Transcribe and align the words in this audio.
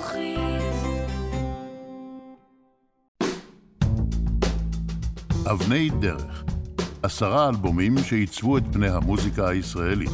חינוכית. 0.00 0.32
אבני 5.50 5.90
דרך, 6.00 6.44
עשרה 7.02 7.48
אלבומים 7.48 7.98
שעיצבו 7.98 8.58
את 8.58 8.62
פני 8.72 8.88
המוזיקה 8.88 9.48
הישראלית. 9.48 10.10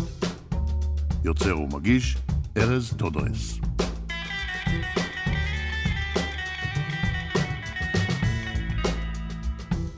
יוצר 1.25 1.59
ומגיש, 1.59 2.17
ארז 2.57 2.95
טודרס. 2.97 3.59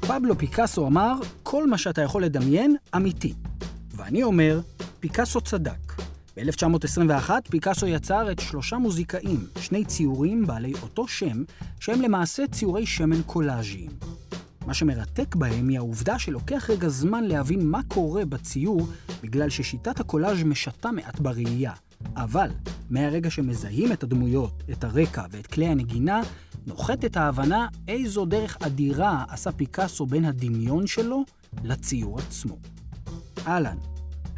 פבלו 0.01 0.39
פיקאסו 0.39 0.87
אמר, 0.87 1.15
כל 1.43 1.67
מה 1.67 1.79
שאתה 1.79 2.03
יכול 2.03 2.25
לדמיין, 2.25 2.77
אמיתי. 2.97 3.35
ואני 3.97 4.23
אומר, 4.23 4.61
פיקאסו 5.01 5.41
צדק. 5.41 5.90
ב-1921 6.37 7.31
פיקאסו 7.51 7.87
יצר 7.87 8.33
את 8.33 8.39
שלושה 8.39 8.77
מוזיקאים, 8.77 9.47
שני 9.61 9.85
ציורים 9.85 10.47
בעלי 10.47 10.73
אותו 10.83 11.09
שם, 11.09 11.43
שהם 11.81 12.03
למעשה 12.03 12.47
ציורי 12.47 12.87
שמן 12.87 13.23
קולאז'יים. 13.27 13.91
מה 14.67 14.75
שמרתק 14.75 15.35
בהם 15.35 15.69
היא 15.69 15.79
העובדה 15.79 16.19
שלוקח 16.19 16.71
רגע 16.71 16.89
זמן 16.89 17.25
להבין 17.25 17.67
מה 17.67 17.81
קורה 17.89 18.25
בציור, 18.25 18.87
בגלל 19.23 19.49
ששיטת 19.49 20.01
הקולאז' 20.01 20.43
משתה 20.43 20.91
מעט 20.91 21.21
בראייה. 21.21 21.73
אבל 22.17 22.51
מהרגע 22.91 23.31
שמזהים 23.31 23.93
את 23.93 24.03
הדמויות, 24.03 24.63
את 24.73 24.85
הרקע 24.85 25.25
ואת 25.31 25.47
כלי 25.47 25.67
הנגינה, 25.67 26.21
נוחתת 26.67 27.17
ההבנה 27.17 27.69
איזו 27.89 28.25
דרך 28.25 28.57
אדירה 28.61 29.25
עשה 29.29 29.53
פיקאסו 29.53 30.07
בין 30.07 30.25
הדמיון 30.25 30.87
שלו 30.87 31.25
לציור 31.65 32.19
עצמו. 32.19 32.57
אהלן, 33.47 33.77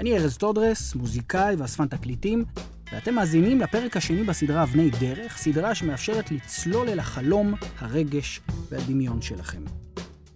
אני 0.00 0.18
ארז 0.18 0.36
טודרס, 0.36 0.94
מוזיקאי 0.94 1.54
ואספן 1.54 1.86
תקליטים, 1.86 2.44
ואתם 2.92 3.14
מאזינים 3.14 3.60
לפרק 3.60 3.96
השני 3.96 4.24
בסדרה 4.24 4.62
אבני 4.62 4.90
דרך, 4.90 5.36
סדרה 5.36 5.74
שמאפשרת 5.74 6.30
לצלול 6.30 6.88
אל 6.88 6.98
החלום, 6.98 7.54
הרגש 7.78 8.40
והדמיון 8.70 9.22
שלכם. 9.22 9.62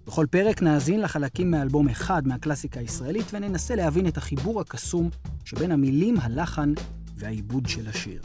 בכל 0.07 0.27
פרק 0.31 0.63
נאזין 0.63 1.01
לחלקים 1.01 1.51
מאלבום 1.51 1.89
אחד 1.89 2.29
מהקלאסיקה 2.29 2.81
הישראלית 2.81 3.27
וננסה 3.33 3.75
להבין 3.75 4.07
את 4.07 4.17
החיבור 4.17 4.61
הקסום 4.61 5.11
שבין 5.45 5.73
המילים, 5.73 6.17
הלחן 6.20 6.73
והעיבוד 7.17 7.67
של 7.67 7.89
השיר. 7.89 8.23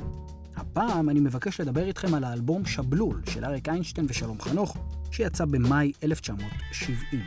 הפעם 0.56 1.10
אני 1.10 1.20
מבקש 1.20 1.62
לדבר 1.62 1.88
איתכם 1.88 2.14
על 2.14 2.23
האלבום 2.23 2.66
שבלול 2.66 3.22
של 3.30 3.45
אריק 3.45 3.70
איינשטיין 3.70 4.08
ושלום 4.10 4.42
חנוך, 4.42 4.78
שיצא 5.12 5.45
במאי 5.45 5.92
1970. 6.04 7.22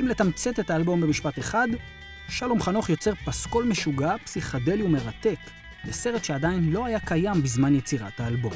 אם 0.00 0.08
לתמצת 0.08 0.60
את 0.60 0.70
האלבום 0.70 1.00
במשפט 1.00 1.38
אחד, 1.38 1.68
שלום 2.30 2.62
חנוך 2.62 2.90
יוצר 2.90 3.14
פסקול 3.14 3.64
משוגע, 3.64 4.14
פסיכדלי 4.24 4.82
ומרתק, 4.82 5.38
לסרט 5.84 6.24
שעדיין 6.24 6.70
לא 6.70 6.86
היה 6.86 7.00
קיים 7.00 7.42
בזמן 7.42 7.74
יצירת 7.74 8.20
האלבום. 8.20 8.52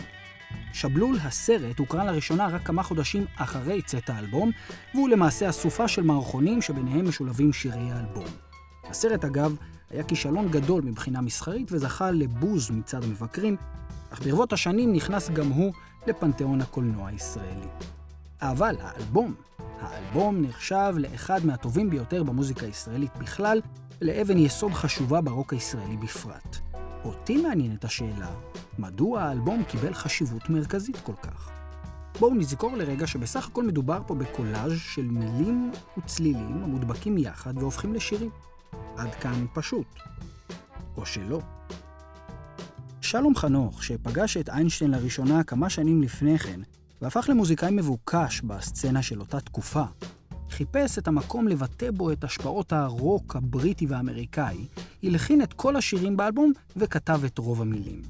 שבלול 0.72 1.17
הסרט 1.22 1.78
הוקרן 1.78 2.06
לראשונה 2.06 2.48
רק 2.48 2.62
כמה 2.67 2.83
חודשים 2.83 3.25
אחרי 3.36 3.83
צאת 3.83 4.11
האלבום, 4.11 4.50
והוא 4.95 5.08
למעשה 5.08 5.48
אסופה 5.48 5.89
של 5.89 6.02
מערכונים 6.02 6.62
שביניהם 6.62 7.08
משולבים 7.08 7.52
שירי 7.52 7.92
האלבום. 7.92 8.27
הסרט 8.84 9.25
אגב 9.25 9.56
היה 9.91 10.05
כישלון 10.05 10.48
גדול 10.48 10.83
מבחינה 10.83 11.20
מסחרית 11.20 11.72
וזכה 11.72 12.11
לבוז 12.11 12.70
מצד 12.70 13.05
המבקרים, 13.05 13.56
אך 14.11 14.22
ברבות 14.22 14.52
השנים 14.52 14.92
נכנס 14.92 15.30
גם 15.30 15.48
הוא 15.48 15.72
לפנתיאון 16.06 16.61
הקולנוע 16.61 17.08
הישראלי. 17.08 17.69
אבל 18.50 18.77
האלבום, 18.81 19.34
האלבום 19.81 20.42
נחשב 20.42 20.95
לאחד 20.97 21.47
מהטובים 21.47 21.91
ביותר 21.91 22.23
במוזיקה 22.23 22.67
הישראלית 22.67 23.17
בכלל, 23.17 23.61
ולאבן 24.01 24.39
יסוד 24.39 24.73
חשובה 24.73 25.20
ברוק 25.20 25.53
הישראלי 25.53 25.97
בפרט. 25.97 26.56
אותי 27.05 27.42
מעניינת 27.42 27.84
השאלה, 27.84 28.34
מדוע 28.78 29.23
האלבום 29.23 29.62
קיבל 29.64 29.95
חשיבות 29.95 30.51
מרכזית 30.51 30.97
כל 30.97 31.12
כך? 31.23 31.51
בואו 32.20 32.34
נזכור 32.34 32.77
לרגע 32.77 33.06
שבסך 33.06 33.48
הכל 33.48 33.64
מדובר 33.64 34.01
פה 34.06 34.14
בקולאז' 34.14 34.73
של 34.79 35.05
מילים 35.05 35.73
וצלילים 35.98 36.62
המודבקים 36.62 37.19
יחד 37.19 37.58
והופכים 37.58 37.95
לשירים. 37.95 38.30
עד 38.97 39.14
כאן 39.14 39.47
פשוט. 39.55 39.86
או 40.97 41.07
שלא. 41.07 41.41
שלום 43.01 43.36
חנוך, 43.36 43.85
שפגש 43.85 44.36
את 44.36 44.48
איינשטיין 44.48 44.91
לראשונה 44.91 45.45
כמה 45.45 45.70
שנים 45.70 46.02
לפני 46.02 46.39
כן, 46.39 46.61
והפך 47.05 47.29
למוזיקאי 47.29 47.70
מבוקש 47.70 48.41
בסצנה 48.41 49.03
של 49.03 49.20
אותה 49.20 49.41
תקופה, 49.41 49.85
חיפש 50.51 50.98
את 50.98 51.09
המקום 51.09 51.48
לבטא 51.48 51.91
בו 51.91 52.13
את 52.13 52.25
השפעות 52.25 52.73
הרוק 52.73 53.37
הבריטי 53.37 53.87
והאמריקאי, 53.87 54.67
הלחין 55.03 55.42
את 55.42 55.53
כל 55.53 55.77
השירים 55.77 56.17
באלבום 56.17 56.53
וכתב 56.77 57.20
את 57.27 57.39
רוב 57.39 57.63
המילים. 57.63 58.03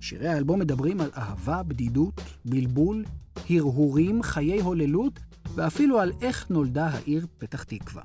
שירי 0.00 0.28
האלבום 0.28 0.60
מדברים 0.60 1.00
על 1.00 1.10
אהבה, 1.16 1.62
בדידות, 1.62 2.20
בלבול, 2.44 3.04
הרהורים, 3.50 4.22
חיי 4.22 4.60
הוללות, 4.60 5.20
ואפילו 5.54 6.00
על 6.00 6.12
איך 6.22 6.50
נולדה 6.50 6.86
העיר 6.86 7.26
פתח 7.38 7.62
תקווה. 7.62 8.02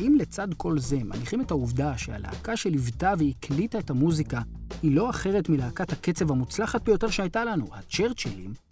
אם 0.00 0.16
לצד 0.18 0.48
כל 0.56 0.78
זה 0.78 0.98
מניחים 1.04 1.40
את 1.40 1.50
העובדה 1.50 1.98
שהלהקה 1.98 2.56
שליוותה 2.56 3.12
והקליטה 3.18 3.78
את 3.78 3.90
המוזיקה 3.90 4.40
היא 4.82 4.96
לא 4.96 5.10
אחרת 5.10 5.48
מלהקת 5.48 5.92
הקצב 5.92 6.30
המוצלחת 6.30 6.82
ביותר 6.82 7.08
שהייתה 7.08 7.44
לנו, 7.44 7.66
הצ'רצ'ילים, 7.72 8.71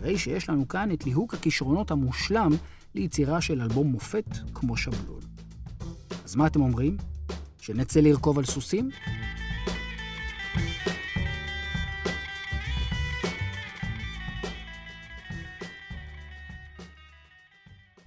הרי 0.00 0.18
שיש 0.18 0.48
לנו 0.48 0.68
כאן 0.68 0.92
את 0.92 1.04
ליהוק 1.04 1.34
הכישרונות 1.34 1.90
המושלם 1.90 2.50
ליצירה 2.94 3.40
של 3.40 3.60
אלבום 3.60 3.86
מופת 3.86 4.24
כמו 4.54 4.76
שבלול. 4.76 5.20
אז 6.24 6.36
מה 6.36 6.46
אתם 6.46 6.60
אומרים? 6.60 6.96
שנצא 7.58 8.00
לרכוב 8.00 8.38
על 8.38 8.44
סוסים? 8.44 8.90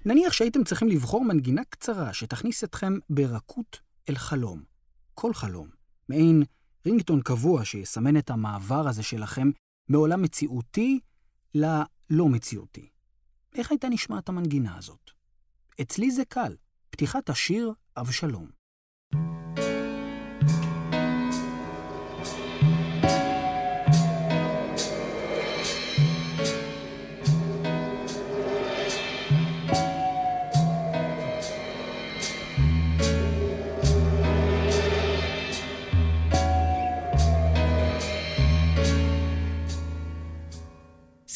נניח 0.04 0.32
שהייתם 0.32 0.64
צריכים 0.64 0.88
לבחור 0.88 1.24
מנגינה 1.24 1.62
קצרה 1.68 2.12
שתכניס 2.12 2.64
אתכם 2.64 2.98
ברכות 3.10 3.80
אל 4.08 4.14
חלום. 4.14 4.62
כל 5.14 5.34
חלום. 5.34 5.68
מעין 6.08 6.42
רינגטון 6.86 7.20
קבוע 7.20 7.64
שיסמן 7.64 8.16
את 8.16 8.30
המעבר 8.30 8.88
הזה 8.88 9.02
שלכם 9.02 9.50
מעולם 9.88 10.22
מציאותי 10.22 11.00
ללא 11.54 12.28
מציאותי. 12.28 12.88
איך 13.54 13.70
הייתה 13.70 13.88
נשמעת 13.88 14.28
המנגינה 14.28 14.76
הזאת? 14.76 15.10
אצלי 15.80 16.10
זה 16.10 16.24
קל, 16.24 16.56
פתיחת 16.90 17.30
השיר 17.30 17.72
אבשלום. 17.96 18.63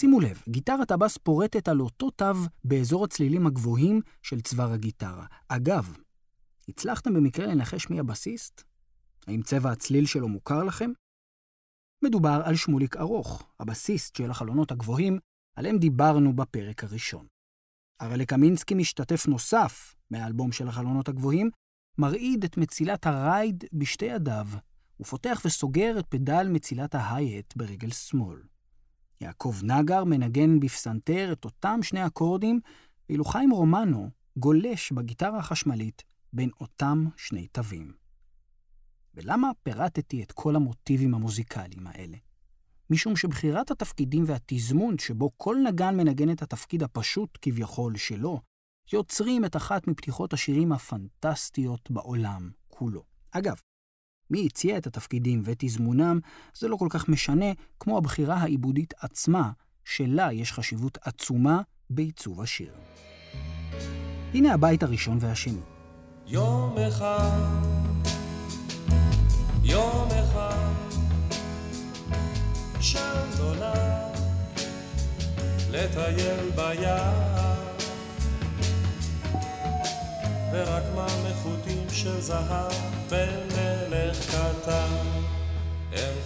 שימו 0.00 0.20
לב, 0.20 0.42
גיטרת 0.48 0.90
הבאס 0.90 1.16
פורטת 1.16 1.68
על 1.68 1.80
אותו 1.80 2.10
תו 2.10 2.24
באזור 2.64 3.04
הצלילים 3.04 3.46
הגבוהים 3.46 4.00
של 4.22 4.40
צוואר 4.40 4.72
הגיטרה. 4.72 5.26
אגב, 5.48 5.96
הצלחתם 6.68 7.14
במקרה 7.14 7.46
לנחש 7.46 7.90
מי 7.90 8.00
הבסיסט? 8.00 8.62
האם 9.26 9.42
צבע 9.42 9.70
הצליל 9.70 10.06
שלו 10.06 10.28
מוכר 10.28 10.64
לכם? 10.64 10.90
מדובר 12.04 12.42
על 12.44 12.56
שמוליק 12.56 12.96
ארוך, 12.96 13.52
הבסיסט 13.60 14.16
של 14.16 14.30
החלונות 14.30 14.72
הגבוהים, 14.72 15.18
עליהם 15.56 15.78
דיברנו 15.78 16.36
בפרק 16.36 16.84
הראשון. 16.84 17.26
אבל 18.00 18.20
לקמינסקי 18.20 18.74
משתתף 18.74 19.26
נוסף 19.26 19.94
מהאלבום 20.10 20.52
של 20.52 20.68
החלונות 20.68 21.08
הגבוהים, 21.08 21.50
מרעיד 21.98 22.44
את 22.44 22.56
מצילת 22.56 23.06
הרייד 23.06 23.64
בשתי 23.72 24.04
ידיו, 24.04 24.46
ופותח 25.00 25.42
וסוגר 25.44 25.98
את 25.98 26.06
פדל 26.08 26.48
מצילת 26.50 26.94
ההיי-הט 26.94 27.56
ברגל 27.56 27.90
שמאל. 27.90 28.38
יעקב 29.20 29.54
נגר 29.62 30.04
מנגן 30.04 30.60
בפסנתר 30.60 31.32
את 31.32 31.44
אותם 31.44 31.82
שני 31.82 32.06
אקורדים, 32.06 32.60
ואילו 33.08 33.24
חיים 33.24 33.50
רומנו 33.50 34.10
גולש 34.36 34.92
בגיטרה 34.92 35.38
החשמלית 35.38 36.02
בין 36.32 36.50
אותם 36.60 37.04
שני 37.16 37.46
תווים. 37.46 37.92
ולמה 39.14 39.50
פירטתי 39.62 40.22
את 40.22 40.32
כל 40.32 40.56
המוטיבים 40.56 41.14
המוזיקליים 41.14 41.86
האלה? 41.86 42.16
משום 42.90 43.16
שבחירת 43.16 43.70
התפקידים 43.70 44.24
והתזמון 44.26 44.98
שבו 44.98 45.30
כל 45.36 45.56
נגן 45.66 45.96
מנגן 45.96 46.30
את 46.30 46.42
התפקיד 46.42 46.82
הפשוט 46.82 47.38
כביכול 47.42 47.96
שלו, 47.96 48.40
יוצרים 48.92 49.44
את 49.44 49.56
אחת 49.56 49.88
מפתיחות 49.88 50.32
השירים 50.32 50.72
הפנטסטיות 50.72 51.90
בעולם 51.90 52.50
כולו. 52.68 53.04
אגב, 53.30 53.60
מי 54.30 54.46
הציע 54.46 54.78
את 54.78 54.86
התפקידים 54.86 55.42
ותזמונם, 55.44 56.20
זה 56.54 56.68
לא 56.68 56.76
כל 56.76 56.86
כך 56.90 57.08
משנה 57.08 57.46
כמו 57.80 57.98
הבחירה 57.98 58.36
העיבודית 58.36 58.94
עצמה, 59.00 59.50
שלה 59.84 60.32
יש 60.32 60.52
חשיבות 60.52 60.98
עצומה 61.02 61.60
בעיצוב 61.90 62.40
השיר. 62.40 62.72
הנה 64.34 64.54
הבית 64.54 64.82
הראשון 64.82 65.18
והשני. 65.20 65.60
יום 66.26 66.74
אחד, 66.88 67.40
יום 69.62 70.08
אחד, 70.24 70.72
שם 72.80 73.24
נולד 73.38 74.18
לטייל 75.70 76.50
ביער 76.56 77.64
ורק 80.52 80.82
מלכותים 80.94 81.86
של 81.92 82.20
זהב 82.20 82.72
אם 83.12 83.57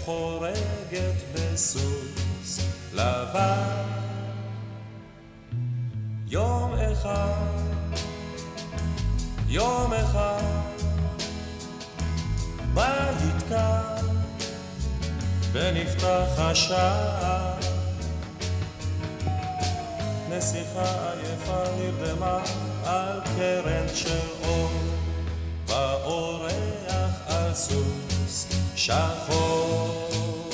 חורגת 0.05 1.17
בסוס 1.35 2.61
לבן. 2.93 3.83
יום 6.27 6.75
אחד 6.93 7.63
יום 9.49 9.93
אחד 9.93 10.43
בית 12.75 13.43
קר 13.49 13.97
ונפתח 15.53 16.39
השער 16.39 17.55
נסיכה 20.31 21.13
עייפה 21.13 21.65
נרדמה 21.79 22.39
על 22.85 23.21
קרן 23.37 23.87
של 23.95 24.19
אור. 24.45 24.71
באורח 25.69 26.53
על 27.27 27.55
סוס 27.55 28.62
שחור. 28.83 30.51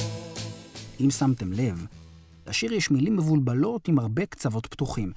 אם 1.01 1.11
שמתם 1.11 1.53
לב, 1.53 1.87
לשיר 2.47 2.73
יש 2.73 2.91
מילים 2.91 3.17
מבולבלות 3.17 3.89
עם 3.89 3.99
הרבה 3.99 4.27
קצוות 4.27 4.67
פתוחים. 4.67 5.13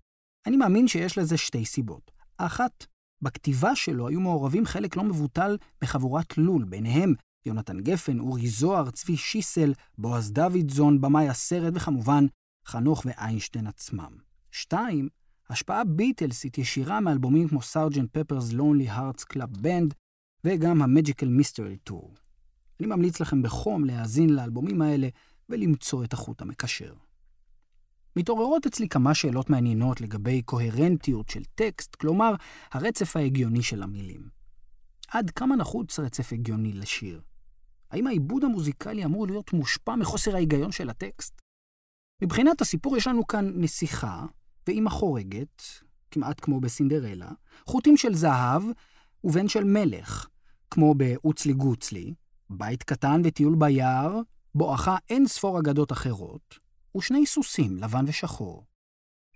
אני 0.46 0.58
מאמין 0.58 0.88
שיש 0.88 1.18
לזה 1.18 1.38
שתי 1.38 1.66
סיבות. 1.66 2.12
האחת, 2.40 2.86
בכתיבה 3.22 3.75
שלו 3.75 4.08
היו 4.08 4.19
מעורבים 4.19 4.66
חלק 4.66 4.96
לא 4.96 5.04
מבוטל 5.04 5.58
בחבורת 5.81 6.38
לול, 6.38 6.63
ביניהם 6.63 7.13
יונתן 7.46 7.80
גפן, 7.80 8.19
אורי 8.19 8.48
זוהר, 8.48 8.92
צבי 8.92 9.18
שיסל, 9.18 9.74
בועז 9.98 10.31
דוידזון, 10.31 11.02
במאי 11.02 11.30
הסרט, 11.30 11.74
וכמובן, 11.75 12.25
חנוך 12.66 13.06
ואיינשטיין 13.06 13.68
עצמם. 13.68 14.12
שתיים, 14.52 15.10
השפעה 15.50 15.84
ביטלסית 15.84 16.58
ישירה 16.58 17.00
מאלבומים 17.00 17.48
כמו 17.48 17.62
Sgt. 17.62 18.10
Pepper's 18.18 18.52
Lonely 18.52 18.90
Hearts 18.90 19.24
Club 19.24 19.58
Band, 19.58 19.94
וגם 20.46 20.81
ה 20.81 20.87
Magical 20.87 21.28
Mystery 21.28 21.78
Tour. 21.78 22.13
אני 22.81 22.88
ממליץ 22.88 23.19
לכם 23.19 23.42
בחום 23.42 23.86
להאזין 23.86 24.30
לאלבומים 24.30 24.81
האלה 24.81 25.07
ולמצוא 25.50 26.04
את 26.04 26.13
החוט 26.13 26.42
המקשר. 26.42 26.94
מתעוררות 28.16 28.66
אצלי 28.66 28.89
כמה 28.89 29.13
שאלות 29.13 29.50
מעניינות 29.50 30.01
לגבי 30.01 30.42
קוהרנטיות 30.42 31.30
של 31.30 31.44
טקסט, 31.56 31.95
כלומר, 31.95 32.36
הרצף 32.72 33.16
ההגיוני 33.16 33.63
של 33.63 33.83
המילים. 33.83 34.30
עד 35.07 35.30
כמה 35.30 35.56
נחוץ 35.56 36.00
רצף 36.00 36.33
הגיוני 36.33 36.74
לשיר? 36.74 37.22
האם 37.92 38.07
העיבוד 38.07 38.44
המוזיקלי 38.44 39.06
אמור 39.06 39.27
להיות 39.27 39.54
מושפע 39.54 39.95
מחוסר 39.95 40.36
ההיגיון 40.36 40.72
של 40.72 40.89
הטקסט? 40.89 41.42
מבחינת 42.22 42.62
הסיפור 42.62 42.98
יש 42.98 43.07
לנו 43.07 43.27
כאן 43.27 43.51
נסיכה, 43.56 44.25
ואימא 44.68 44.89
חורגת, 44.89 45.62
כמעט 46.12 46.39
כמו 46.42 46.60
בסינדרלה, 46.60 47.31
חוטים 47.66 47.98
של 47.98 48.13
זהב 48.13 48.63
ובן 49.24 49.48
של 49.48 49.63
מלך, 49.63 50.27
כמו 50.72 50.95
באוצלי 50.95 51.54
גוצלי, 51.54 52.13
בית 52.51 52.83
קטן 52.83 53.21
וטיול 53.24 53.56
ביער, 53.57 54.19
בואכה 54.56 54.98
אין 55.09 55.27
ספור 55.27 55.59
אגדות 55.59 55.92
אחרות, 55.92 56.59
ושני 56.98 57.25
סוסים, 57.25 57.77
לבן 57.77 58.06
ושחור. 58.07 58.65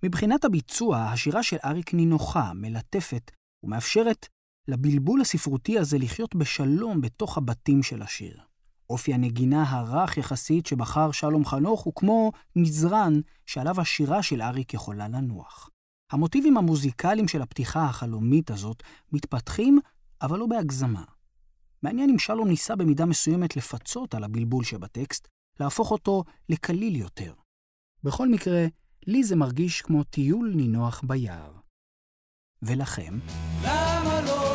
מבחינת 0.03 0.45
הביצוע, 0.45 0.97
השירה 0.97 1.43
של 1.43 1.57
אריק 1.65 1.93
נינוחה, 1.93 2.51
מלטפת, 2.53 3.31
ומאפשרת 3.63 4.27
לבלבול 4.67 5.21
הספרותי 5.21 5.79
הזה 5.79 5.97
לחיות 5.97 6.35
בשלום 6.35 7.01
בתוך 7.01 7.37
הבתים 7.37 7.83
של 7.83 8.01
השיר. 8.01 8.39
אופי 8.89 9.13
הנגינה 9.13 9.63
הרך 9.69 10.17
יחסית 10.17 10.65
שבחר 10.65 11.11
שלום 11.11 11.45
חנוך 11.45 11.81
הוא 11.81 11.93
כמו 11.95 12.31
מזרן 12.55 13.13
שעליו 13.45 13.81
השירה 13.81 14.23
של 14.23 14.41
אריק 14.41 14.73
יכולה 14.73 15.07
לנוח. 15.07 15.69
המוטיבים 16.11 16.57
המוזיקליים 16.57 17.27
של 17.27 17.41
הפתיחה 17.41 17.85
החלומית 17.85 18.51
הזאת 18.51 18.83
מתפתחים, 19.11 19.79
אבל 20.21 20.39
לא 20.39 20.45
בהגזמה. 20.45 21.03
מעניין 21.85 22.09
אם 22.09 22.19
שלום 22.19 22.47
ניסה 22.47 22.75
במידה 22.75 23.05
מסוימת 23.05 23.55
לפצות 23.55 24.15
על 24.15 24.23
הבלבול 24.23 24.63
שבטקסט, 24.63 25.27
להפוך 25.59 25.91
אותו 25.91 26.23
לקליל 26.49 26.95
יותר. 26.95 27.33
בכל 28.03 28.29
מקרה, 28.29 28.65
לי 29.07 29.23
זה 29.23 29.35
מרגיש 29.35 29.81
כמו 29.81 30.03
טיול 30.03 30.53
נינוח 30.55 31.01
ביער. 31.07 31.51
ולכם? 32.61 33.19
למה 33.63 34.21
לא? 34.25 34.54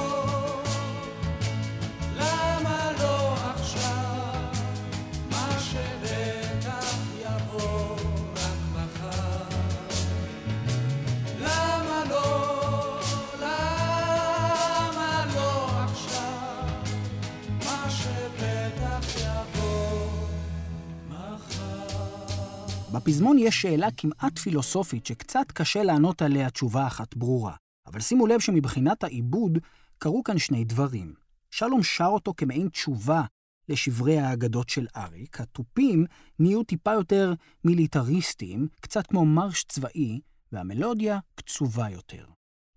בפזמון 23.00 23.38
יש 23.38 23.62
שאלה 23.62 23.88
כמעט 23.97 24.38
פילוסופית 24.38 25.06
שקצת 25.06 25.52
קשה 25.55 25.82
לענות 25.82 26.23
עליה 26.23 26.50
תשובה 26.50 26.87
אחת 26.87 27.14
ברורה. 27.14 27.55
אבל 27.87 28.00
שימו 28.00 28.26
לב 28.26 28.41
שמבחינת 28.41 29.05
העיבוד 29.05 29.58
קרו 29.99 30.25
כאן 30.25 30.38
שני 30.38 30.64
דברים. 30.64 31.14
שלום 31.50 31.82
שר 31.82 32.05
אותו 32.06 32.35
כמעין 32.37 32.69
תשובה 32.69 33.23
לשברי 33.69 34.19
האגדות 34.19 34.69
של 34.69 34.87
אריק, 34.97 35.41
התופים 35.41 36.06
נהיו 36.38 36.62
טיפה 36.62 36.93
יותר 36.93 37.35
מיליטריסטיים, 37.64 38.69
קצת 38.81 39.06
כמו 39.06 39.25
מרש 39.25 39.64
צבאי, 39.64 40.20
והמלודיה 40.53 41.19
קצובה 41.35 41.91
יותר. 41.91 42.26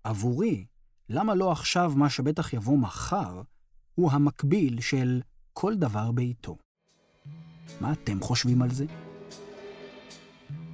עבורי, 0.04 0.66
למה 1.08 1.34
לא 1.34 1.52
עכשיו 1.52 1.92
מה 1.96 2.10
שבטח 2.10 2.52
יבוא 2.52 2.78
מחר, 2.78 3.42
הוא 3.94 4.12
המקביל 4.12 4.80
של 4.80 5.20
כל 5.52 5.74
דבר 5.74 6.12
בעיתו. 6.12 6.56
מה 7.80 7.92
אתם 7.92 8.20
חושבים 8.20 8.62
על 8.62 8.70
זה? 8.70 8.84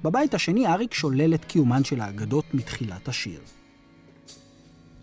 בבית 0.03 0.33
השני 0.33 0.67
אריק 0.67 0.93
שולל 0.93 1.33
את 1.33 1.45
קיומן 1.45 1.83
של 1.83 2.01
האגדות 2.01 2.53
מתחילת 2.53 3.07
השיר. 3.07 3.39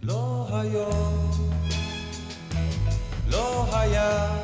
לא 0.03 0.49
היום, 0.53 1.31
לא 3.31 3.77
היה 3.77 4.37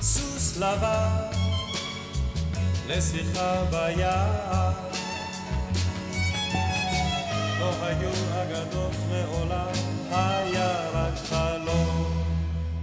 סוס 0.00 0.56
לבן 0.56 1.44
לשיחה 2.88 3.64
ביער. 3.70 4.72
לא 7.60 7.84
היו 7.84 8.10
אגדות 8.32 8.92
מעולם, 9.10 9.72
היה 10.10 10.90
רק 10.90 11.14
חלום, 11.28 12.24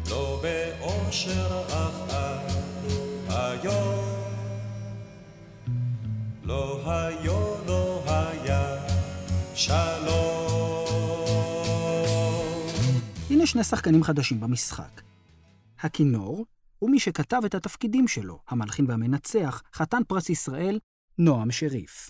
לא 0.09 0.41
באושר 0.41 1.61
אף 1.67 2.13
עד 2.13 2.51
היום. 3.29 4.10
לא 6.51 6.91
היו, 6.91 7.65
לא 7.67 8.03
היה 8.07 8.87
שלום. 9.55 10.85
הנה 13.29 13.45
שני 13.45 13.63
שחקנים 13.63 14.03
חדשים 14.03 14.39
במשחק. 14.39 15.01
הכינור 15.79 16.45
הוא 16.79 16.91
מי 16.91 16.99
שכתב 16.99 17.41
את 17.45 17.55
התפקידים 17.55 18.07
שלו, 18.07 18.39
המלחין 18.47 18.85
והמנצח, 18.89 19.61
חתן 19.73 20.01
פרס 20.07 20.29
ישראל, 20.29 20.79
נועם 21.17 21.51
שריף. 21.51 22.09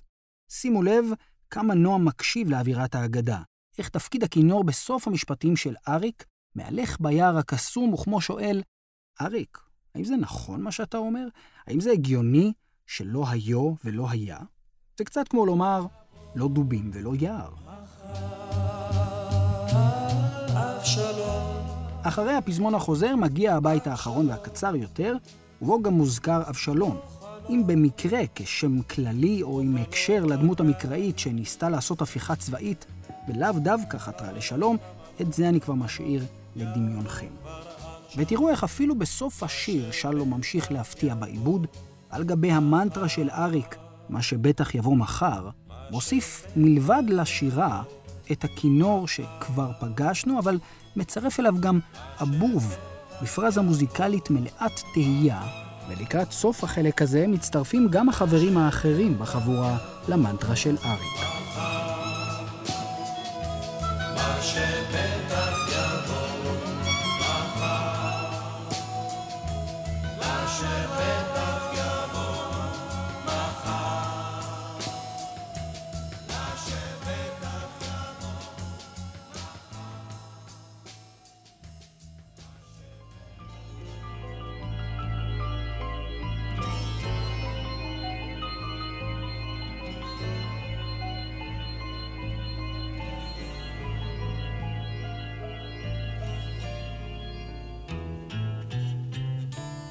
שימו 0.52 0.84
לב 0.84 1.06
כמה 1.50 1.74
נועם 1.74 2.06
מקשיב 2.06 2.50
לאווירת 2.50 2.96
האגדה, 2.96 3.42
איך 3.78 3.90
תפקיד 3.90 4.24
הכינור 4.24 4.64
בסוף 4.64 5.08
המשפטים 5.08 5.56
של 5.56 5.76
אריק 5.88 6.26
מהלך 6.56 6.98
ביער 7.00 7.38
הקסום 7.38 7.94
וכמו 7.94 8.22
שואל, 8.22 8.62
אריק, 9.22 9.58
האם 9.96 10.04
זה 10.04 10.16
נכון 10.16 10.62
מה 10.62 10.72
שאתה 10.72 10.98
אומר? 10.98 11.28
האם 11.68 11.80
זה 11.80 11.92
הגיוני 11.92 12.54
שלא 12.94 13.24
היו 13.28 13.74
ולא 13.86 14.10
היה, 14.10 14.38
זה 14.98 15.04
קצת 15.04 15.28
כמו 15.28 15.46
לומר, 15.46 15.86
לא 16.36 16.48
דובים 16.48 16.92
ולא 16.94 17.14
יער. 17.20 17.50
אחרי 22.04 22.34
הפזמון 22.34 22.76
החוזר 22.76 23.16
מגיע 23.16 23.56
הבית 23.56 23.88
האחרון 23.88 24.30
והקצר 24.30 24.76
יותר, 24.76 25.16
ובו 25.62 25.82
גם 25.82 25.94
מוזכר 25.94 26.50
אבשלום. 26.50 26.98
אם 27.50 27.64
במקרה 27.66 28.22
כשם 28.36 28.82
כללי 28.82 29.44
או 29.44 29.62
עם 29.62 29.78
הקשר 29.78 30.26
לדמות 30.26 30.60
המקראית 30.60 31.20
שניסתה 31.20 31.70
לעשות 31.70 32.02
הפיכה 32.02 32.36
צבאית, 32.36 32.86
ולאו 33.28 33.54
דווקא 33.54 33.98
חתרה 33.98 34.32
לשלום, 34.32 34.78
את 35.22 35.34
זה 35.34 35.50
אני 35.50 35.62
כבר 35.62 35.74
משאיר 35.74 36.26
לדמיונכם. 36.56 37.32
ותראו 38.18 38.50
איך 38.50 38.64
אפילו 38.64 38.96
בסוף 38.96 39.44
השיר 39.44 39.92
שלום 39.92 40.34
ממשיך 40.34 40.72
להפתיע 40.72 41.16
בעיבוד, 41.16 41.68
על 42.12 42.24
גבי 42.24 42.52
המנטרה 42.52 43.10
של 43.10 43.30
אריק, 43.30 43.76
מה 44.10 44.22
שבטח 44.22 44.76
יבוא 44.76 44.96
מחר, 44.96 45.50
מוסיף 45.92 46.46
מלבד 46.56 47.04
לשירה 47.08 47.84
את 48.32 48.44
הכינור 48.44 49.08
שכבר 49.08 49.72
פגשנו, 49.80 50.40
אבל 50.40 50.60
מצרף 50.96 51.40
אליו 51.40 51.54
גם 51.60 51.80
אבוב, 52.22 52.76
בפרזה 53.22 53.62
מוזיקלית 53.62 54.30
מלאת 54.30 54.82
תהייה, 54.94 55.42
ולקראת 55.90 56.32
סוף 56.32 56.64
החלק 56.64 57.02
הזה 57.02 57.28
מצטרפים 57.28 57.88
גם 57.92 58.10
החברים 58.10 58.58
האחרים 58.58 59.20
בחבורה 59.20 59.78
למנטרה 60.08 60.56
של 60.56 60.76
אריק. 60.86 61.22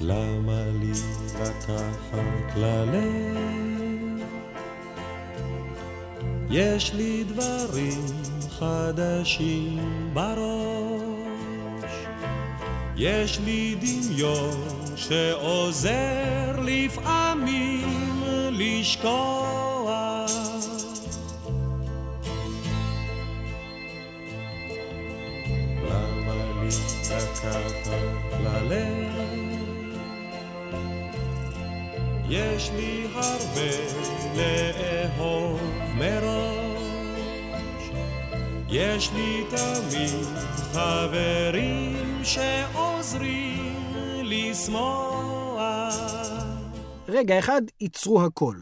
למה 0.03 0.63
לי 0.79 0.91
לקחת 1.41 2.55
ללב? 2.55 4.21
יש 6.49 6.93
לי 6.93 7.23
דברים 7.23 8.05
חדשים 8.49 9.79
בראש, 10.13 11.91
יש 12.95 13.39
לי 13.39 13.75
דמיון 13.81 14.67
שעוזר 14.95 16.59
לפעמים 16.63 18.23
לשכוח. 18.51 19.50
יש 32.33 32.71
לי 32.71 33.07
הרבה 33.13 33.71
לאהוב 34.35 35.61
מראש, 35.97 37.89
יש 38.69 39.11
לי 39.11 39.43
תמיד 39.49 40.25
חברים 40.73 42.23
שעוזרים 42.23 43.93
לשמוח. 44.23 45.61
רגע 47.07 47.39
אחד, 47.39 47.61
ייצרו 47.81 48.21
הכל. 48.25 48.57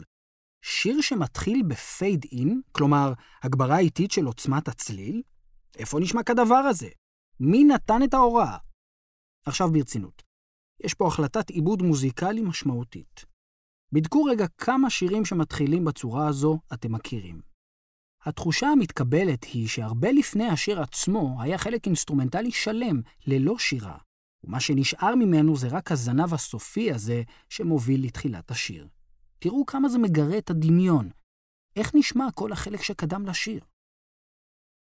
שיר 0.62 1.02
שמתחיל 1.02 1.64
בפייד 1.68 2.26
אין, 2.32 2.62
כלומר, 2.72 3.14
הגברה 3.44 3.80
איטית 3.80 4.12
של 4.12 4.26
עוצמת 4.26 4.68
הצליל? 4.68 5.22
איפה 5.78 6.00
נשמע 6.00 6.24
כדבר 6.24 6.56
הזה? 6.70 6.90
מי 7.40 7.64
נתן 7.64 8.04
את 8.04 8.14
ההוראה? 8.14 8.58
עכשיו 9.46 9.72
ברצינות. 9.72 10.24
יש 10.84 10.94
פה 10.94 11.08
החלטת 11.08 11.50
עיבוד 11.50 11.82
מוזיקלי 11.82 12.42
משמעותית. 12.42 13.30
בדקו 13.92 14.24
רגע 14.24 14.48
כמה 14.58 14.90
שירים 14.90 15.26
שמתחילים 15.26 15.86
בצורה 15.86 16.28
הזו 16.28 16.60
אתם 16.74 16.92
מכירים. 16.92 17.42
התחושה 18.26 18.68
המתקבלת 18.68 19.44
היא 19.44 19.68
שהרבה 19.68 20.12
לפני 20.12 20.48
השיר 20.48 20.82
עצמו 20.82 21.38
היה 21.42 21.58
חלק 21.58 21.86
אינסטרומנטלי 21.86 22.52
שלם, 22.52 23.02
ללא 23.28 23.58
שירה, 23.58 23.98
ומה 24.44 24.60
שנשאר 24.60 25.16
ממנו 25.16 25.56
זה 25.56 25.68
רק 25.68 25.92
הזנב 25.92 26.34
הסופי 26.34 26.92
הזה 26.92 27.24
שמוביל 27.50 28.06
לתחילת 28.06 28.52
השיר. 28.52 28.88
תראו 29.40 29.66
כמה 29.66 29.90
זה 29.90 29.98
מגרה 29.98 30.38
את 30.38 30.50
הדמיון. 30.50 31.10
איך 31.76 31.96
נשמע 31.96 32.28
כל 32.36 32.52
החלק 32.52 32.82
שקדם 32.82 33.26
לשיר? 33.26 33.62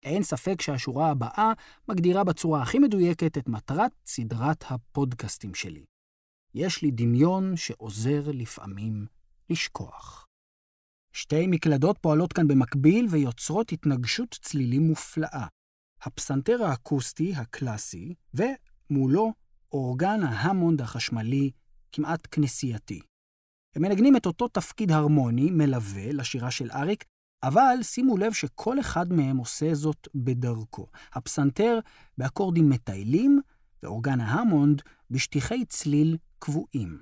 אין 0.03 0.23
ספק 0.23 0.61
שהשורה 0.61 1.11
הבאה 1.11 1.53
מגדירה 1.89 2.25
בצורה 2.25 2.63
הכי 2.63 2.79
מדויקת 2.79 3.39
את 3.39 3.49
מטרת 3.49 3.93
סדרת 4.07 4.65
הפודקאסטים 4.69 5.55
שלי. 5.55 5.85
יש 6.55 6.83
לי 6.83 6.91
דמיון 6.91 7.57
שעוזר 7.57 8.23
לפעמים 8.33 9.07
לשכוח. 9.51 10.27
שתי 11.13 11.47
מקלדות 11.47 11.99
פועלות 11.99 12.33
כאן 12.33 12.49
במקביל 12.49 13.07
ויוצרות 13.11 13.73
התנגשות 13.73 14.39
צלילים 14.43 14.83
מופלאה. 14.83 15.47
הפסנתר 16.03 16.65
האקוסטי 16.65 17.35
הקלאסי, 17.35 18.15
ומולו 18.35 19.33
אורגן 19.73 20.23
ההמונד 20.23 20.81
החשמלי 20.81 21.51
כמעט 21.93 22.29
כנסייתי. 22.31 23.01
הם 23.77 23.83
מנגנים 23.83 24.17
את 24.17 24.27
אותו 24.27 24.49
תפקיד 24.49 24.93
הרמוני, 24.93 25.51
מלווה, 25.51 26.13
לשירה 26.13 26.51
של 26.51 26.71
אריק, 26.71 27.05
אבל 27.43 27.77
שימו 27.83 28.17
לב 28.17 28.33
שכל 28.33 28.81
אחד 28.81 29.13
מהם 29.13 29.37
עושה 29.37 29.75
זאת 29.75 30.09
בדרכו. 30.15 30.87
הפסנתר 31.13 31.79
באקורדים 32.19 32.69
מטיילים, 32.69 33.41
ואורגן 33.83 34.21
ההמונד 34.21 34.83
בשטיחי 35.11 35.65
צליל 35.65 36.17
קבועים. 36.39 36.99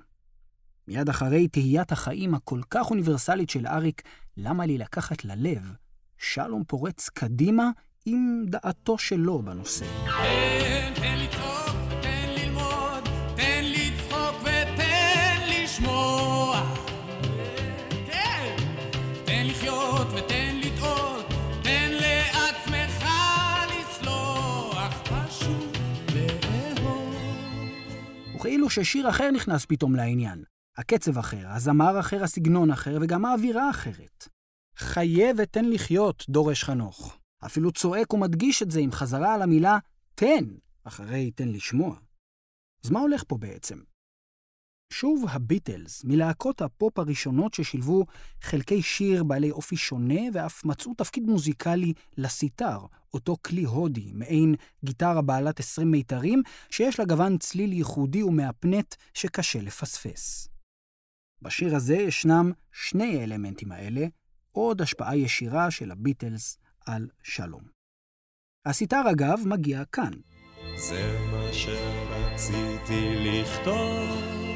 מיד 0.87 1.09
אחרי 1.09 1.47
תהיית 1.47 1.91
החיים 1.91 2.33
הכל 2.33 2.61
כך 2.69 2.89
אוניברסלית 2.89 3.49
של 3.49 3.67
אריק, 3.67 4.01
למה 4.37 4.65
לי 4.65 4.77
לקחת 4.77 5.25
ללב, 5.25 5.73
שלום 6.17 6.63
פורץ 6.67 7.09
קדימה 7.09 7.69
עם 8.05 8.45
דעתו 8.47 8.97
שלו 8.97 9.41
בנושא. 9.41 9.85
תן, 10.05 10.93
תן 10.95 11.17
לצעוק 11.17 11.36
ששיר 28.83 29.09
אחר 29.09 29.31
נכנס 29.31 29.65
פתאום 29.65 29.95
לעניין. 29.95 30.43
הקצב 30.77 31.17
אחר, 31.17 31.47
הזמר 31.47 31.99
אחר, 31.99 32.23
הסגנון 32.23 32.71
אחר, 32.71 32.97
וגם 33.01 33.25
האווירה 33.25 33.69
אחרת. 33.69 34.27
חיה 34.75 35.31
ותן 35.37 35.65
לחיות, 35.65 36.25
דורש 36.29 36.63
חנוך. 36.63 37.17
אפילו 37.45 37.71
צועק 37.71 38.13
ומדגיש 38.13 38.63
את 38.63 38.71
זה 38.71 38.79
עם 38.79 38.91
חזרה 38.91 39.33
על 39.33 39.41
המילה 39.41 39.77
תן, 40.15 40.45
אחרי 40.83 41.31
תן 41.31 41.47
לשמוע. 41.47 41.95
אז 42.83 42.89
מה 42.89 42.99
הולך 42.99 43.23
פה 43.27 43.37
בעצם? 43.37 43.79
שוב 44.89 45.25
הביטלס, 45.29 46.03
מלהקות 46.03 46.61
הפופ 46.61 46.99
הראשונות 46.99 47.53
ששילבו 47.53 48.05
חלקי 48.41 48.81
שיר 48.81 49.23
בעלי 49.23 49.51
אופי 49.51 49.77
שונה 49.77 50.21
ואף 50.33 50.65
מצאו 50.65 50.93
תפקיד 50.93 51.23
מוזיקלי 51.23 51.93
לסיטר, 52.17 52.79
אותו 53.13 53.37
כלי 53.45 53.63
הודי, 53.63 54.11
מעין 54.13 54.55
גיטרה 54.85 55.21
בעלת 55.21 55.59
20 55.59 55.91
מיתרים, 55.91 56.41
שיש 56.69 56.99
לה 56.99 57.05
גוון 57.05 57.37
צליל 57.37 57.73
ייחודי 57.73 58.23
ומהפנט 58.23 58.95
שקשה 59.13 59.61
לפספס. 59.61 60.49
בשיר 61.41 61.75
הזה 61.75 61.95
ישנם 61.95 62.51
שני 62.71 63.19
האלמנטים 63.19 63.71
האלה, 63.71 64.05
עוד 64.51 64.81
השפעה 64.81 65.17
ישירה 65.17 65.71
של 65.71 65.91
הביטלס 65.91 66.57
על 66.85 67.07
שלום. 67.23 67.63
הסיטר 68.65 69.01
אגב 69.11 69.39
מגיע 69.45 69.85
כאן. 69.85 70.11
זה 70.77 71.17
מה 71.31 71.53
שרציתי 71.53 73.15
לכתוב. 73.25 74.46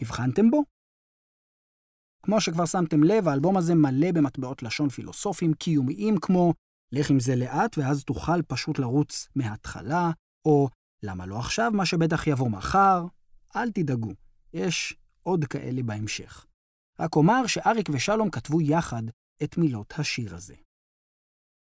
הבחנתם 0.00 0.50
בו? 0.50 0.62
כמו 2.22 2.40
שכבר 2.40 2.66
שמתם 2.66 3.02
לב, 3.02 3.28
האלבום 3.28 3.56
הזה 3.56 3.74
מלא 3.74 4.12
במטבעות 4.12 4.62
לשון 4.62 4.88
פילוסופיים 4.88 5.54
קיומיים 5.54 6.18
כמו 6.20 6.54
לך 6.92 7.10
עם 7.10 7.20
זה 7.20 7.36
לאט 7.36 7.78
ואז 7.78 8.04
תוכל 8.04 8.42
פשוט 8.42 8.78
לרוץ 8.78 9.28
מההתחלה, 9.34 10.10
או 10.44 10.68
למה 11.02 11.26
לא 11.26 11.38
עכשיו, 11.38 11.70
מה 11.74 11.86
שבטח 11.86 12.26
יבוא 12.26 12.50
מחר. 12.50 13.06
אל 13.56 13.70
תדאגו, 13.70 14.12
יש 14.52 14.94
עוד 15.22 15.44
כאלה 15.44 15.82
בהמשך. 15.82 16.46
רק 17.00 17.16
אומר 17.16 17.46
שאריק 17.46 17.88
ושלום 17.92 18.30
כתבו 18.30 18.60
יחד 18.60 19.02
את 19.42 19.58
מילות 19.58 19.94
השיר 19.98 20.34
הזה. 20.34 20.54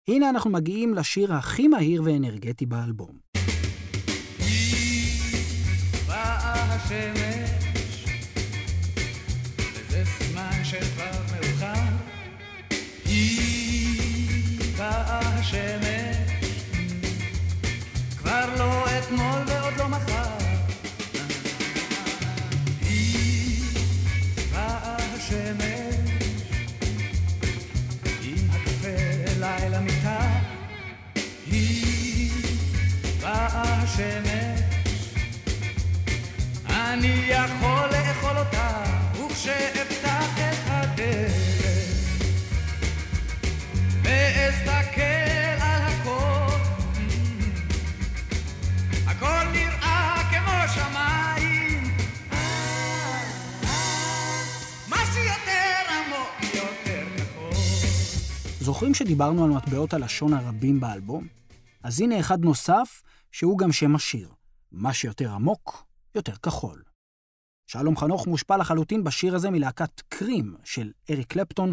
הנה 0.08 0.30
אנחנו 0.30 0.50
מגיעים 0.50 0.94
לשיר 0.94 1.34
הכי 1.34 1.68
מהיר 1.68 2.02
ואנרגטי 2.04 2.66
באלבום. 2.66 3.18
באה 6.08 6.74
השמש, 6.74 7.45
שדיברנו 58.96 59.44
על 59.44 59.50
מטבעות 59.50 59.94
הלשון 59.94 60.32
הרבים 60.32 60.80
באלבום? 60.80 61.26
אז 61.82 62.00
הנה 62.00 62.20
אחד 62.20 62.44
נוסף, 62.44 63.02
שהוא 63.32 63.58
גם 63.58 63.72
שם 63.72 63.94
השיר. 63.94 64.32
מה 64.72 64.94
שיותר 64.94 65.32
עמוק, 65.32 65.86
יותר 66.14 66.36
כחול. 66.36 66.82
שלום 67.70 67.96
חנוך 67.96 68.26
מושפע 68.26 68.56
לחלוטין 68.56 69.04
בשיר 69.04 69.34
הזה 69.34 69.50
מלהקת 69.50 70.00
קרים 70.08 70.56
של 70.64 70.92
אריק 71.10 71.26
קלפטון, 71.26 71.72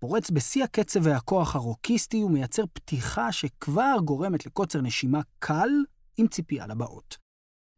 פורץ 0.00 0.30
בשיא 0.30 0.64
הקצב 0.64 1.00
והכוח 1.02 1.56
הרוקיסטי 1.56 2.22
ומייצר 2.22 2.62
פתיחה 2.72 3.32
שכבר 3.32 3.96
גורמת 4.04 4.46
לקוצר 4.46 4.80
נשימה 4.80 5.20
קל 5.38 5.70
עם 6.16 6.28
ציפייה 6.28 6.66
לבאות. 6.66 7.16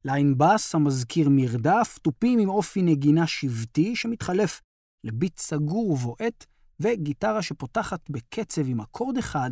ליין 0.05 0.39
בס 0.39 0.75
המזכיר 0.75 1.29
מרדף, 1.31 1.99
תופים 2.03 2.39
עם 2.39 2.49
אופי 2.49 2.83
נגינה 2.83 3.27
שבטי 3.27 3.97
שמתחלף 3.97 4.61
לביט 5.05 5.39
סגור 5.39 5.91
ובועט, 5.91 6.47
וגיטרה 6.83 7.43
שפותחת 7.43 8.11
בקצב 8.11 8.63
עם 8.67 8.81
אקורד 8.81 9.19
אחד, 9.19 9.51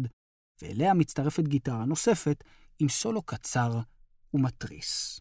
ואליה 0.62 0.94
מצטרפת 0.94 1.48
גיטרה 1.48 1.84
נוספת 1.84 2.44
עם 2.78 2.88
סולו 2.88 3.22
קצר 3.22 3.80
ומתריס. 4.34 5.20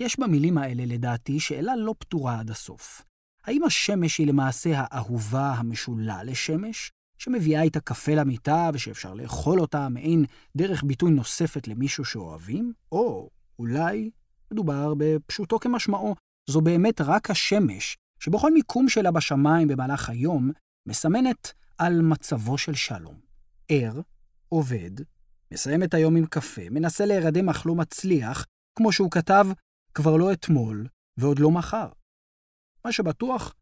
יש 0.00 0.20
במילים 0.20 0.58
האלה, 0.58 0.84
לדעתי, 0.86 1.40
שאלה 1.40 1.76
לא 1.76 1.94
פתורה 1.98 2.40
עד 2.40 2.50
הסוף. 2.50 3.02
האם 3.44 3.64
השמש 3.64 4.18
היא 4.18 4.26
למעשה 4.26 4.70
האהובה 4.74 5.52
המשולה 5.52 6.24
לשמש, 6.24 6.90
שמביאה 7.18 7.62
איתה 7.62 7.80
קפה 7.80 8.14
למיטה 8.14 8.70
ושאפשר 8.74 9.14
לאכול 9.14 9.60
אותה 9.60 9.88
מעין 9.88 10.24
דרך 10.56 10.84
ביטוי 10.84 11.10
נוספת 11.10 11.68
למישהו 11.68 12.04
שאוהבים? 12.04 12.72
או 12.92 13.30
אולי 13.58 14.10
מדובר 14.52 14.94
בפשוטו 14.98 15.60
כמשמעו, 15.60 16.14
זו 16.50 16.60
באמת 16.60 17.00
רק 17.00 17.30
השמש, 17.30 17.96
שבכל 18.20 18.52
מיקום 18.52 18.88
שלה 18.88 19.10
בשמיים 19.10 19.68
במהלך 19.68 20.08
היום, 20.08 20.50
מסמנת 20.86 21.52
על 21.78 22.02
מצבו 22.02 22.58
של 22.58 22.74
שלום. 22.74 23.20
ער, 23.68 24.00
עובד, 24.48 24.90
מסיים 25.52 25.82
את 25.82 25.94
היום 25.94 26.16
עם 26.16 26.26
קפה, 26.26 26.62
מנסה 26.70 27.06
להירדם 27.06 27.48
אך 27.48 27.66
לא 27.66 27.74
מצליח, 27.74 28.46
כמו 28.78 28.92
שהוא 28.92 29.10
כתב, 29.10 29.46
כבר 29.94 30.16
לא 30.16 30.32
אתמול 30.32 30.86
ועוד 31.16 31.38
לא 31.38 31.50
מחר. 31.50 31.88
מה 32.84 32.92
שבטוח, 32.92 33.54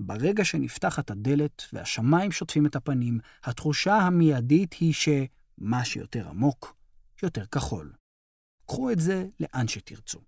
ברגע 0.00 0.44
שנפתחת 0.44 1.10
הדלת 1.10 1.62
והשמיים 1.72 2.32
שוטפים 2.32 2.66
את 2.66 2.76
הפנים, 2.76 3.18
התחושה 3.44 3.94
המיידית 3.94 4.72
היא 4.72 4.94
שמה 4.94 5.84
שיותר 5.84 6.28
עמוק, 6.28 6.76
יותר 7.22 7.46
כחול. 7.46 7.92
קחו 8.66 8.90
את 8.90 9.00
זה 9.00 9.26
לאן 9.40 9.68
שתרצו. 9.68 10.20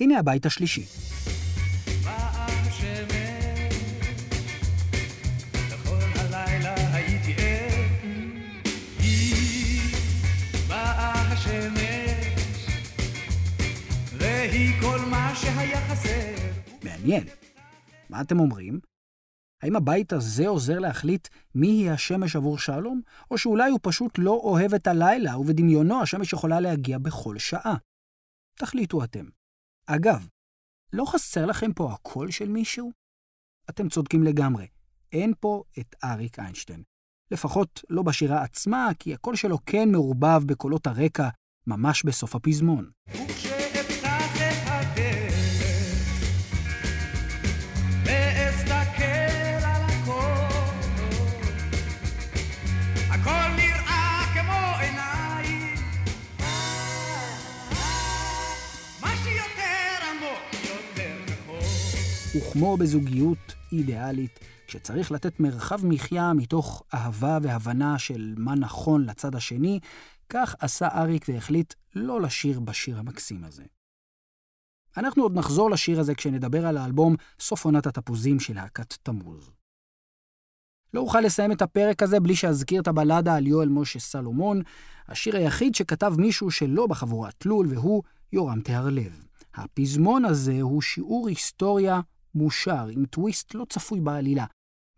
הנה 0.00 0.18
הבית 0.18 0.46
השלישי. 0.46 0.84
מעניין. 16.84 17.24
מה 18.10 18.20
אתם 18.20 18.40
אומרים? 18.40 18.80
האם 19.62 19.76
הבית 19.76 20.12
הזה 20.12 20.48
עוזר 20.48 20.78
להחליט 20.78 21.28
מיהי 21.54 21.90
השמש 21.90 22.36
עבור 22.36 22.58
שלום, 22.58 23.00
או 23.30 23.38
שאולי 23.38 23.70
הוא 23.70 23.80
פשוט 23.82 24.18
לא 24.18 24.30
אוהב 24.30 24.74
את 24.74 24.86
הלילה, 24.86 25.38
ובדמיונו 25.38 26.02
השמש 26.02 26.32
יכולה 26.32 26.60
להגיע 26.60 26.98
בכל 26.98 27.38
שעה? 27.38 27.76
תחליטו 28.58 29.04
אתם. 29.04 29.24
אגב, 29.86 30.28
לא 30.92 31.04
חסר 31.04 31.46
לכם 31.46 31.72
פה 31.72 31.92
הקול 31.92 32.30
של 32.30 32.48
מישהו? 32.48 32.92
אתם 33.70 33.88
צודקים 33.88 34.22
לגמרי, 34.22 34.66
אין 35.12 35.32
פה 35.40 35.62
את 35.78 35.94
אריק 36.04 36.38
איינשטיין. 36.38 36.82
לפחות 37.30 37.84
לא 37.90 38.02
בשירה 38.02 38.42
עצמה, 38.42 38.88
כי 38.98 39.14
הקול 39.14 39.36
שלו 39.36 39.58
כן 39.66 39.88
מעורבב 39.92 40.42
בקולות 40.46 40.86
הרקע 40.86 41.28
ממש 41.66 42.04
בסוף 42.04 42.34
הפזמון. 42.34 42.90
וכשאפתח 43.08 43.25
וכמו 62.36 62.76
בזוגיות 62.76 63.54
אידיאלית, 63.72 64.40
כשצריך 64.66 65.12
לתת 65.12 65.40
מרחב 65.40 65.86
מחיה 65.86 66.32
מתוך 66.32 66.82
אהבה 66.94 67.38
והבנה 67.42 67.98
של 67.98 68.34
מה 68.38 68.54
נכון 68.54 69.04
לצד 69.04 69.34
השני, 69.34 69.80
כך 70.28 70.54
עשה 70.58 70.88
אריק 70.88 71.24
והחליט 71.28 71.74
לא 71.94 72.20
לשיר 72.20 72.60
בשיר 72.60 72.98
המקסים 72.98 73.44
הזה. 73.44 73.62
אנחנו 74.96 75.22
עוד 75.22 75.34
נחזור 75.34 75.70
לשיר 75.70 76.00
הזה 76.00 76.14
כשנדבר 76.14 76.66
על 76.66 76.76
האלבום 76.76 77.16
סוף 77.40 77.64
עונת 77.64 77.86
התפוזים 77.86 78.40
של 78.40 78.54
להקת 78.54 78.92
תמוז. 79.02 79.50
לא 80.94 81.00
אוכל 81.00 81.20
לסיים 81.20 81.52
את 81.52 81.62
הפרק 81.62 82.02
הזה 82.02 82.20
בלי 82.20 82.36
שאזכיר 82.36 82.82
את 82.82 82.88
הבלדה 82.88 83.34
על 83.34 83.46
יואל 83.46 83.68
משה 83.68 83.98
סלומון, 83.98 84.62
השיר 85.08 85.36
היחיד 85.36 85.74
שכתב 85.74 86.14
מישהו 86.18 86.50
שלא 86.50 86.86
בחבורת 86.86 87.34
תלול, 87.38 87.66
והוא 87.70 88.02
יורם 88.32 88.60
תהרלב. 88.60 89.22
הפזמון 89.54 90.24
הזה 90.24 90.60
הוא 90.60 90.82
שיעור 90.82 91.28
היסטוריה 91.28 92.00
מושר, 92.36 92.86
עם 92.90 93.04
טוויסט 93.04 93.54
לא 93.54 93.66
צפוי 93.68 94.00
בעלילה. 94.00 94.44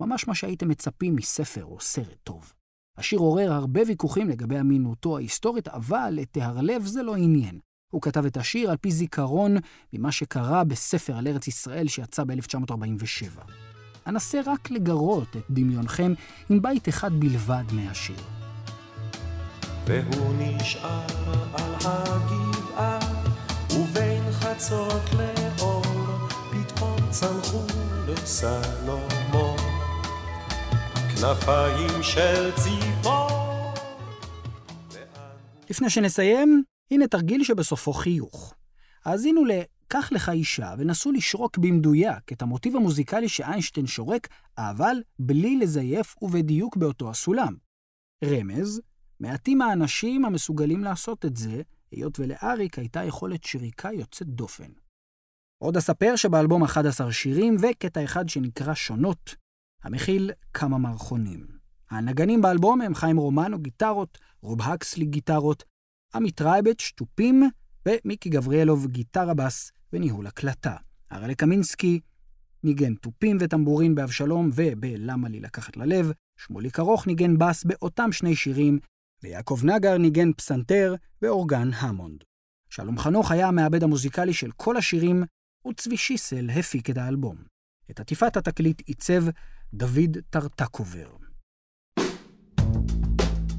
ממש 0.02 0.28
מה 0.28 0.34
שהייתם 0.34 0.68
מצפים 0.68 1.16
מספר 1.16 1.64
או 1.64 1.80
סרט 1.80 2.18
טוב. 2.24 2.52
השיר 2.98 3.18
עורר 3.18 3.52
הרבה 3.52 3.80
ויכוחים 3.86 4.28
לגבי 4.28 4.60
אמינותו 4.60 5.16
ההיסטורית, 5.16 5.68
אבל 5.68 6.18
את 6.22 6.28
תהרלב 6.30 6.84
זה 6.84 7.02
לא 7.02 7.16
עניין. 7.16 7.58
הוא 7.92 8.02
כתב 8.02 8.24
את 8.24 8.36
השיר 8.36 8.70
על 8.70 8.76
פי 8.76 8.90
זיכרון 8.90 9.56
ממה 9.92 10.12
שקרה 10.12 10.64
בספר 10.64 11.16
על 11.16 11.28
ארץ 11.28 11.48
ישראל 11.48 11.88
שיצא 11.88 12.24
ב-1947. 12.24 13.50
אנסה 14.06 14.40
רק 14.46 14.70
לגרות 14.70 15.36
את 15.36 15.44
דמיונכם 15.50 16.12
עם 16.50 16.62
בית 16.62 16.88
אחד 16.88 17.12
בלבד 17.12 17.64
מהשיר. 17.72 18.16
והוא 19.86 20.34
נשאר 20.38 21.06
על 21.54 21.74
הגבעה, 21.84 22.98
ובין 23.70 24.32
חצות 24.32 24.97
צמחו 27.20 27.62
לסלומון 28.08 29.56
כנפיים 31.10 32.02
של 32.02 32.50
ציפור. 32.54 33.72
לפני 35.70 35.90
שנסיים, 35.90 36.62
הנה 36.90 37.06
תרגיל 37.06 37.44
שבסופו 37.44 37.92
חיוך. 37.92 38.54
האזינו 39.04 39.44
ל"קח 39.44 40.12
לך 40.12 40.28
אישה" 40.28 40.74
ונסו 40.78 41.12
לשרוק 41.12 41.58
במדויק 41.58 42.32
את 42.32 42.42
המוטיב 42.42 42.76
המוזיקלי 42.76 43.28
שאיינשטיין 43.28 43.86
שורק, 43.86 44.28
אבל 44.58 44.96
בלי 45.18 45.56
לזייף 45.56 46.14
ובדיוק 46.22 46.76
באותו 46.76 47.10
הסולם. 47.10 47.56
רמז, 48.24 48.80
מעטים 49.20 49.62
האנשים 49.62 50.24
המסוגלים 50.24 50.84
לעשות 50.84 51.24
את 51.24 51.36
זה, 51.36 51.62
היות 51.90 52.18
ולאריק 52.20 52.78
הייתה 52.78 53.04
יכולת 53.04 53.44
שריקה 53.44 53.92
יוצאת 53.92 54.28
דופן. 54.28 54.87
עוד 55.58 55.76
אספר 55.76 56.16
שבאלבום 56.16 56.62
11 56.62 57.12
שירים 57.12 57.56
וקטע 57.60 58.04
אחד 58.04 58.28
שנקרא 58.28 58.74
שונות, 58.74 59.34
המכיל 59.82 60.30
כמה 60.54 60.78
מערכונים. 60.78 61.46
הנגנים 61.90 62.42
באלבום 62.42 62.80
הם 62.80 62.94
חיים 62.94 63.16
רומנו 63.16 63.58
גיטרות, 63.58 64.18
רוב 64.42 64.62
הקסלי 64.62 65.06
גיטרות, 65.06 65.64
עמית 66.14 66.40
רייבץ' 66.40 66.92
תופים, 66.96 67.42
ומיקי 67.86 68.28
גבריאלוב 68.28 68.86
גיטרה 68.86 69.34
בס 69.34 69.72
וניהול 69.92 70.26
הקלטה. 70.26 70.76
הרלה 71.10 71.34
קמינסקי 71.34 72.00
ניגן 72.64 72.94
תופים 72.94 73.36
וטמבורין 73.40 73.94
באבשלום 73.94 74.50
וב"למה 74.54 75.28
לי 75.28 75.40
לקחת 75.40 75.76
ללב", 75.76 76.12
שמוליק 76.36 76.78
ארוך 76.78 77.06
ניגן 77.06 77.38
בס 77.38 77.64
באותם 77.64 78.12
שני 78.12 78.36
שירים, 78.36 78.78
ויעקב 79.22 79.60
נגר 79.64 79.98
ניגן 79.98 80.32
פסנתר 80.32 80.94
ואורגן 81.22 81.70
המונד. 81.72 82.24
שלום 82.70 82.98
חנוך 82.98 83.30
היה 83.30 83.48
המעבד 83.48 83.82
המוזיקלי 83.82 84.32
של 84.32 84.50
כל 84.56 84.76
השירים, 84.76 85.24
וצבי 85.70 85.96
שיסל 85.96 86.50
הפיק 86.50 86.90
את 86.90 86.98
האלבום. 86.98 87.36
את 87.90 88.00
עטיפת 88.00 88.36
התקליט 88.36 88.82
עיצב 88.86 89.24
דוד 89.74 90.16
טרטקובר. 90.30 91.08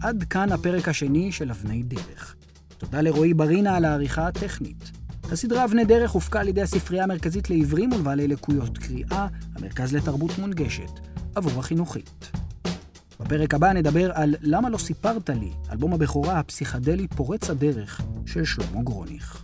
עד 0.02 0.24
כאן 0.30 0.52
הפרק 0.52 0.88
השני 0.88 1.32
של 1.32 1.52
אבני 1.52 1.84
דרך. 1.84 2.36
תודה 2.78 3.02
לרועי 3.02 3.34
ברינה 3.34 3.76
על 3.76 3.86
העריכה 3.86 4.28
הטכנית. 4.28 4.92
הסדרה 5.32 5.66
אבני 5.66 5.86
דרך 5.86 6.12
הופקה 6.12 6.40
על 6.40 6.48
ידי 6.48 6.62
הספרייה 6.62 7.04
המרכזית 7.04 7.50
לעיוורים 7.50 7.92
ולבעלי 7.92 8.28
לקויות 8.28 8.78
קריאה, 8.78 9.28
המרכז 9.56 9.96
לתרבות 9.96 10.32
מונגשת, 10.40 10.92
עבור 11.36 11.60
החינוכית. 11.60 12.32
בפרק 13.20 13.54
הבא 13.54 13.74
נדבר 13.74 14.12
על 14.12 14.36
"למה 14.42 14.70
לא 14.70 14.78
סיפרת 14.78 15.30
לי", 15.30 15.52
אלבום 15.72 15.94
הבכורה 15.94 16.40
הפסיכדלי 16.40 17.08
פורץ 17.08 17.50
הדרך 17.50 18.02
של 18.26 18.46
שלמה 18.46 18.84
גרוניך. 18.84 19.44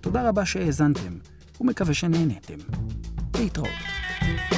תודה 0.00 0.28
רבה 0.28 0.46
שהאזנתם, 0.46 1.18
ומקווה 1.60 1.94
שנהנתם. 1.94 2.58
להתראות. 3.38 4.57